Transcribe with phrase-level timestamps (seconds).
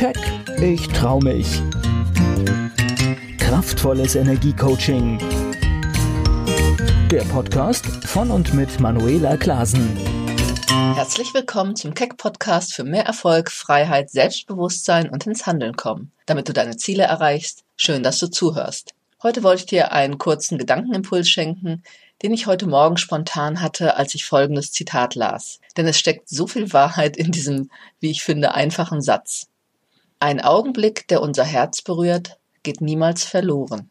[0.00, 0.16] Keck,
[0.62, 1.60] ich trau mich.
[3.36, 5.18] Kraftvolles Energiecoaching.
[7.10, 9.94] Der Podcast von und mit Manuela Klasen.
[10.94, 16.48] Herzlich willkommen zum Keck Podcast für mehr Erfolg, Freiheit, Selbstbewusstsein und ins Handeln kommen, damit
[16.48, 17.64] du deine Ziele erreichst.
[17.76, 18.94] Schön, dass du zuhörst.
[19.22, 21.82] Heute wollte ich dir einen kurzen Gedankenimpuls schenken,
[22.22, 25.60] den ich heute Morgen spontan hatte, als ich folgendes Zitat las.
[25.76, 27.68] Denn es steckt so viel Wahrheit in diesem,
[28.00, 29.49] wie ich finde, einfachen Satz.
[30.22, 33.90] Ein Augenblick, der unser Herz berührt, geht niemals verloren.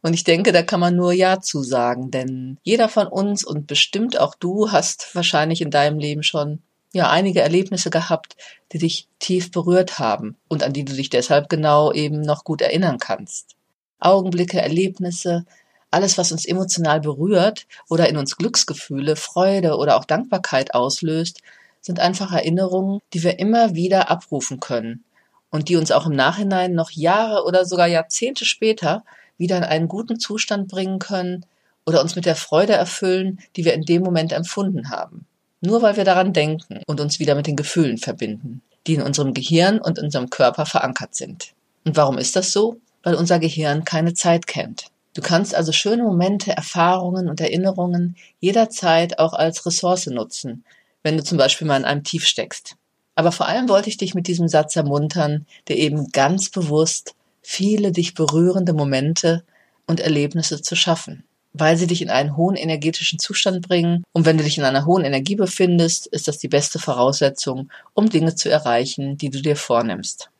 [0.00, 3.66] Und ich denke, da kann man nur Ja zu sagen, denn jeder von uns und
[3.66, 6.62] bestimmt auch du hast wahrscheinlich in deinem Leben schon
[6.94, 8.34] ja einige Erlebnisse gehabt,
[8.72, 12.62] die dich tief berührt haben und an die du dich deshalb genau eben noch gut
[12.62, 13.54] erinnern kannst.
[14.00, 15.44] Augenblicke, Erlebnisse,
[15.90, 21.42] alles, was uns emotional berührt oder in uns Glücksgefühle, Freude oder auch Dankbarkeit auslöst,
[21.82, 25.04] sind einfach Erinnerungen, die wir immer wieder abrufen können
[25.50, 29.04] und die uns auch im Nachhinein noch Jahre oder sogar Jahrzehnte später
[29.36, 31.46] wieder in einen guten Zustand bringen können
[31.86, 35.26] oder uns mit der Freude erfüllen, die wir in dem Moment empfunden haben.
[35.60, 39.34] Nur weil wir daran denken und uns wieder mit den Gefühlen verbinden, die in unserem
[39.34, 41.54] Gehirn und in unserem Körper verankert sind.
[41.84, 42.76] Und warum ist das so?
[43.02, 44.86] Weil unser Gehirn keine Zeit kennt.
[45.14, 50.64] Du kannst also schöne Momente, Erfahrungen und Erinnerungen jederzeit auch als Ressource nutzen,
[51.02, 52.76] wenn du zum Beispiel mal in einem Tief steckst.
[53.18, 57.90] Aber vor allem wollte ich dich mit diesem Satz ermuntern, der eben ganz bewusst viele
[57.90, 59.42] dich berührende Momente
[59.88, 64.04] und Erlebnisse zu schaffen, weil sie dich in einen hohen energetischen Zustand bringen.
[64.12, 68.08] Und wenn du dich in einer hohen Energie befindest, ist das die beste Voraussetzung, um
[68.08, 70.30] Dinge zu erreichen, die du dir vornimmst.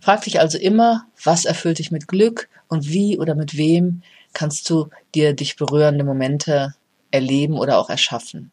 [0.00, 4.00] Frag dich also immer, was erfüllt dich mit Glück und wie oder mit wem
[4.32, 6.74] kannst du dir dich berührende Momente
[7.10, 8.50] erleben oder auch erschaffen.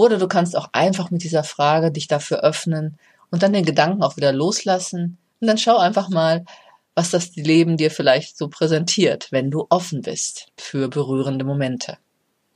[0.00, 2.96] Oder du kannst auch einfach mit dieser Frage dich dafür öffnen
[3.30, 6.46] und dann den Gedanken auch wieder loslassen und dann schau einfach mal,
[6.94, 11.98] was das Leben dir vielleicht so präsentiert, wenn du offen bist für berührende Momente.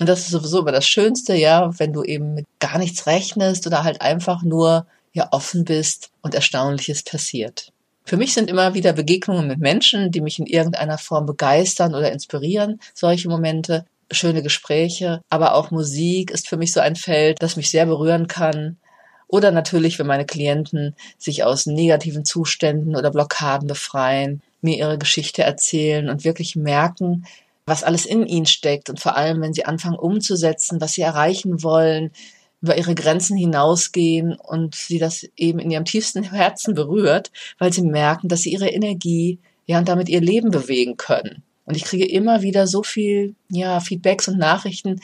[0.00, 3.66] Und das ist sowieso immer das Schönste, ja, wenn du eben mit gar nichts rechnest
[3.66, 7.74] oder halt einfach nur ja offen bist und Erstaunliches passiert.
[8.06, 12.10] Für mich sind immer wieder Begegnungen mit Menschen, die mich in irgendeiner Form begeistern oder
[12.10, 17.56] inspirieren, solche Momente, schöne Gespräche, aber auch Musik ist für mich so ein Feld, das
[17.56, 18.78] mich sehr berühren kann.
[19.26, 25.42] Oder natürlich, wenn meine Klienten sich aus negativen Zuständen oder Blockaden befreien, mir ihre Geschichte
[25.42, 27.26] erzählen und wirklich merken,
[27.66, 31.62] was alles in ihnen steckt und vor allem, wenn sie anfangen umzusetzen, was sie erreichen
[31.62, 32.10] wollen,
[32.60, 37.82] über ihre Grenzen hinausgehen und sie das eben in ihrem tiefsten Herzen berührt, weil sie
[37.82, 41.42] merken, dass sie ihre Energie, ja, und damit ihr Leben bewegen können.
[41.64, 45.00] Und ich kriege immer wieder so viel, ja, Feedbacks und Nachrichten,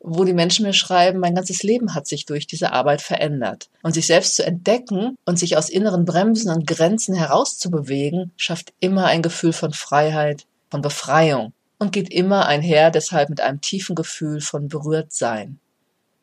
[0.00, 3.68] wo die Menschen mir schreiben, mein ganzes Leben hat sich durch diese Arbeit verändert.
[3.82, 9.06] Und sich selbst zu entdecken und sich aus inneren Bremsen und Grenzen herauszubewegen, schafft immer
[9.06, 14.40] ein Gefühl von Freiheit, von Befreiung und geht immer einher deshalb mit einem tiefen Gefühl
[14.40, 15.58] von Berührtsein.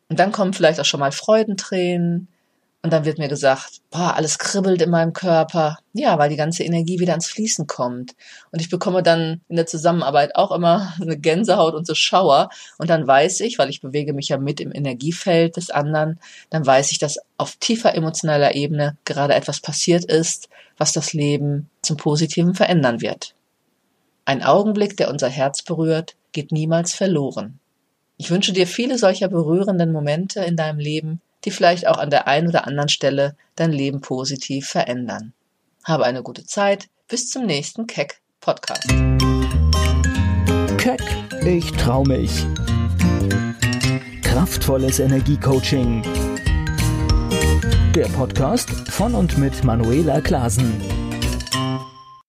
[0.09, 2.27] Und dann kommen vielleicht auch schon mal Freudentränen.
[2.83, 5.79] Und dann wird mir gesagt, boah, alles kribbelt in meinem Körper.
[5.93, 8.15] Ja, weil die ganze Energie wieder ans Fließen kommt.
[8.51, 12.49] Und ich bekomme dann in der Zusammenarbeit auch immer eine Gänsehaut und so Schauer.
[12.77, 16.65] Und dann weiß ich, weil ich bewege mich ja mit im Energiefeld des anderen, dann
[16.65, 21.97] weiß ich, dass auf tiefer emotionaler Ebene gerade etwas passiert ist, was das Leben zum
[21.97, 23.33] Positiven verändern wird.
[24.23, 27.59] Ein Augenblick, der unser Herz berührt, geht niemals verloren.
[28.17, 32.27] Ich wünsche dir viele solcher berührenden Momente in deinem Leben, die vielleicht auch an der
[32.27, 35.31] einen oder anderen Stelle dein Leben positiv verändern.
[35.85, 36.89] Habe eine gute Zeit.
[37.07, 38.89] Bis zum nächsten Keck Podcast.
[40.77, 40.99] Keck,
[41.45, 42.45] ich trau mich.
[44.23, 46.03] Kraftvolles Energiecoaching.
[47.95, 50.96] Der Podcast von und mit Manuela Klasen.